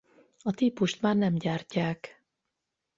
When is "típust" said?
0.51-1.01